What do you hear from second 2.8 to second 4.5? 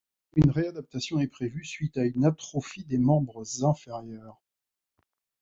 des membres inférieurs.